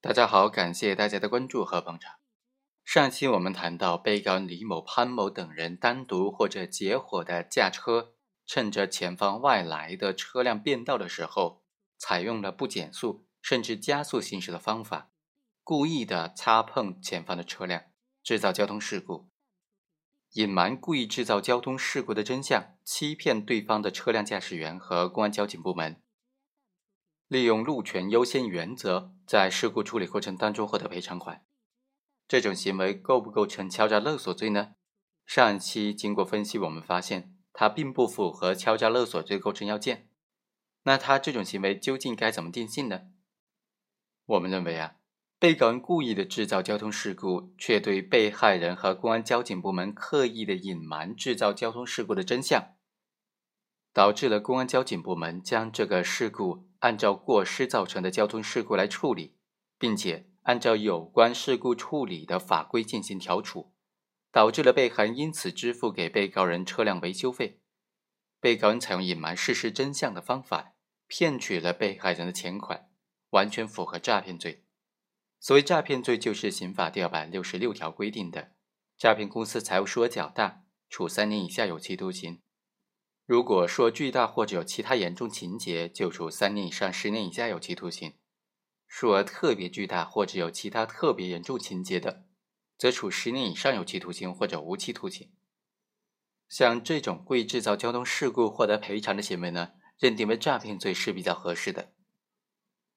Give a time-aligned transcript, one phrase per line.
[0.00, 2.18] 大家好，感谢大家的关注和捧场。
[2.84, 8.14] 上期我们谈到，被告人李某、潘某等人单独或者结伙的驾车，
[8.46, 11.64] 趁着前方外来的车辆变道的时候，
[11.98, 15.10] 采用了不减速甚至加速行驶的方法，
[15.64, 17.82] 故意的擦碰前方的车辆，
[18.22, 19.28] 制造交通事故，
[20.34, 26.00] 隐瞒故意制造交通事故的真相，欺骗对方的车辆驾驶员和公安交警部门。
[27.28, 31.44] 利用路权优先原则，在事故处理过程当中获得赔偿款，
[32.26, 34.76] 这种行为构不构成敲诈勒索罪呢？
[35.26, 40.08] 上一期经过分析，我们发现它并不符合敲诈勒索罪构成要件。
[40.84, 43.02] 那他这种行为究竟该怎么定性呢？
[44.24, 44.94] 我们认为啊，
[45.38, 52.74] 被告人故意的制造交通事故，却对被害人和公安交警部门刻意的隐瞒制造交通事故的真相。
[53.92, 59.36] 导致了公安交警部门将这个事故按照过失造成的交通事故来处理，
[59.78, 63.72] 并且按照有关事故处理的法规进行调处，
[64.30, 67.60] 导致了被害人因此支付给被告人车辆维修费。
[68.40, 70.74] 被告人采用隐瞒事实真相的方法，
[71.08, 72.88] 骗取了被害人的钱款，
[73.30, 74.64] 完全符合诈骗罪。
[75.40, 78.52] 所谓诈骗罪，就是刑法第二百六十六条规定的，
[78.96, 82.40] 诈骗公司财务数额较大，处三年以下有期徒刑。
[83.28, 88.12] 如果说巨大或者有其他严重情节，就处三年以上十年以下有期徒刑；
[88.86, 92.24] 数额特别巨大或者有其他特别严重情节的，
[92.78, 95.30] 则处十年以上有期徒刑或者无期徒刑。
[96.48, 101.82] 像这种故意制造交通事故获得赔偿的行为呢，认定为诈骗罪是比较合适的。《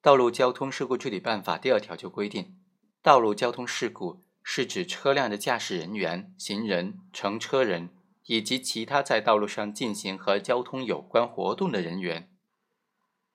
[0.00, 2.60] 道路交通事故处理办法》第二条就规定，
[3.02, 7.90] 道路交通事故是指车辆的驾驶人员、行人、乘车人。
[8.26, 12.30] 以及其他在道路上进行和交通有关活动的人员，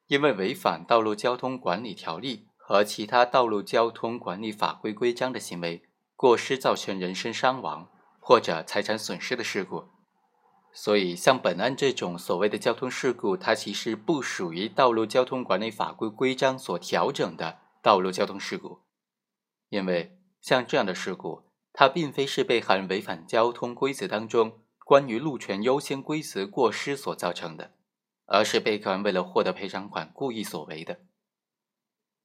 [0.08, 5.84] 因为违反道路交通管理条例和其他道路交通管理法规规章的行为，
[6.16, 9.90] 过失造成人身伤亡或者财产损失的事故。
[10.74, 18.82] 所以，像本案这种所谓的交通事故，它其实不属于道路交通管理法规规章所调整的道路交通事故，
[19.70, 24.62] 因为像这样的事故，它并非是被害人违反交通规则当中。
[24.88, 27.74] 关于路权优先规则过失所造成的，
[28.26, 31.02] 而是被告人为了获得赔偿款故意所为的。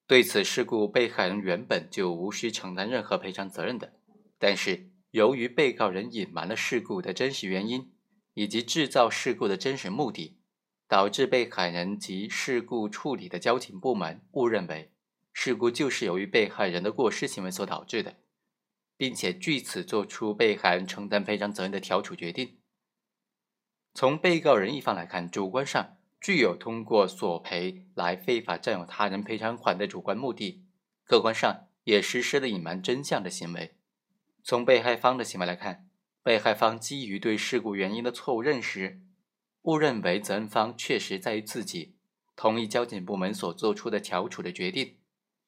[0.07, 3.95] 对此事故，被害人原本就无需承担任何赔偿责任的。
[4.39, 7.93] 但是，由于被告人隐瞒了事故的真实原因
[8.35, 10.39] 以及制造事故的真实目的，
[10.87, 14.93] 导致被害人及事故处理的交警部门误认为
[15.33, 18.22] 事故就是由于被害人的过失行为所导致的。
[19.03, 22.59] 并且据此作出被害人承担赔偿责任的调处决定。
[23.95, 30.65] 从被告人一方来看，主观上具有通过索赔来非法占有他人赔偿款的主观目的，
[31.03, 33.75] 客观上也实施了隐瞒真相的行为。
[34.45, 35.89] 从被害方的行为来看，
[36.23, 39.01] 被害方基于对事故原因的错误认识，
[39.63, 41.97] 误认为责任方确实在于自己，
[42.37, 44.99] 同意交警部门所做出的调处的决定，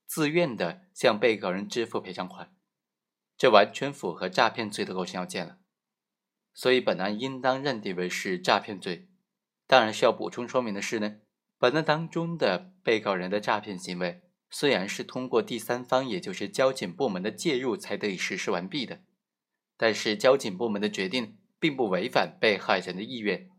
[0.07, 2.53] 自愿的向被告人支付赔偿款。
[3.37, 5.59] 这完全符合诈骗罪的构成要件了，
[6.53, 9.09] 所以本案应当认定为是诈骗罪。
[9.67, 11.17] 当然需要补充说明的是呢，
[11.59, 19.01] 本案当中的被告人的诈骗行为虽然是通过第三方，也就是交警部门的介入才得以实施完毕的，
[19.77, 23.51] 但是交警部门的决定并不违反被害人的意愿。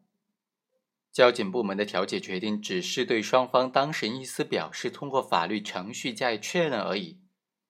[1.11, 7.21] 交警部门的调解决定只是对双方当事人意思表示通过法律程序加以确认而已。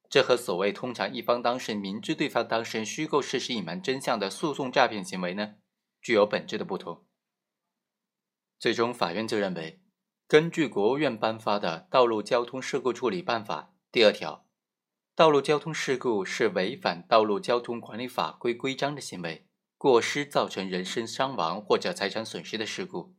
[0.10, 5.56] 这和所谓通常一方当事人明知对方当事人虚构事实、隐瞒真相的诉讼诈骗行为呢，
[6.02, 7.06] 具有本质的不同。
[8.58, 9.82] 最终，法院就认为，
[10.28, 14.46] 根据国务院颁发的《道路交通事故处理办法》第二条，
[15.14, 23.16] 道路交通事故是违反道路交通管理法规规章的行为，过失造成人身伤亡或者财产损失的事故，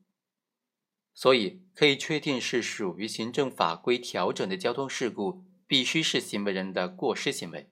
[1.13, 5.45] 所以可以确定是属于行政法规调整的交通事故。
[5.67, 7.71] 必须是行为人的过失行为，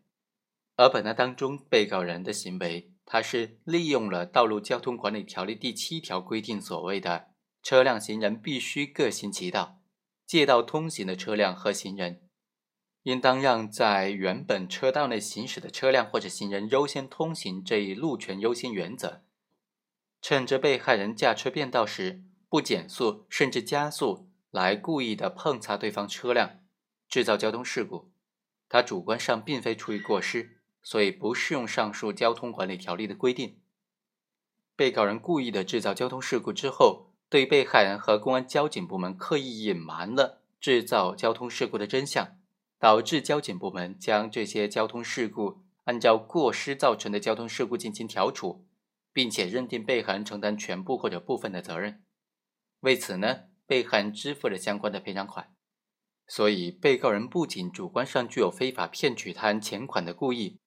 [0.76, 7.28] 而本案当中被告人的行为，他是利用了《道路交通管理条例》第七条规定所谓的
[7.62, 9.80] “车辆行人必须各行其道”，
[10.26, 12.22] 借道通行的车辆和行人，
[13.04, 19.22] 应当让在原本车道内行驶的车辆或者行人优先通行这一路权优先原则，
[20.20, 26.63] 趁着被害人驾车变道时不减速甚至加速，来故意的碰擦对方车辆。
[27.14, 28.10] 制造交通事故，
[28.68, 33.60] 他主观上并非出于过失，所以不适用上述交通管理条例的规定。
[34.74, 42.36] 被告人故意的制造交通事故之后，对被害人和公安交警部门刻意隐瞒了制造交通事故的真相，
[42.80, 48.66] 导致交警部门将这些交通事故按照过失造成的交通事故进行调处，
[49.12, 52.02] 并且认定被害人承担全部或者部分的责任。
[52.80, 55.53] 为此呢，被害人支付了相关的赔偿款。
[56.26, 60.58] 所以，被告人不仅主观上具有非法骗取他人钱款的故意，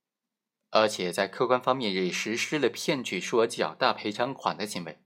[0.69, 4.99] 而且在客观方面也实施了骗取数额较大赔偿款的行为，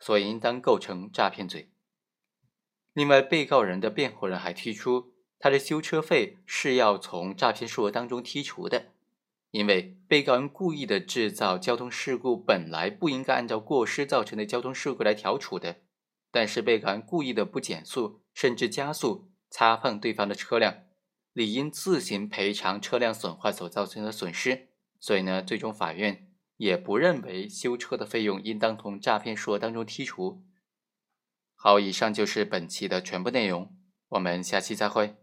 [0.00, 1.70] 所以应当构成诈骗罪。
[2.94, 8.92] 另外，被告人的辩护人还提出，他的修车费是要从诈骗数额当中剔除的，
[9.50, 15.82] 因为被告人故意的制造交通事故本来不应该按照过失造成的交通事故来调处的，
[16.30, 19.30] 但是被告人故意的不减速，甚至加速。
[19.54, 20.82] 擦碰对方的车辆，
[21.32, 24.70] 理应自行赔偿车辆损坏所造成的损失。
[24.98, 30.44] 所以呢，最终法院也不认为修车的费用应当从诈骗数额当中剔除。
[31.54, 33.76] 好，以上就是本期的全部内容，
[34.08, 35.14] 我们下期再会。